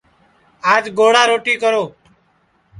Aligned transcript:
آج 0.73 0.83
گوڑا 0.97 1.23
روٹی 1.29 1.53
کرو 1.63 1.83